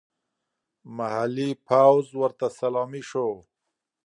[0.97, 3.27] محلي پوځ ورته سلامي شو.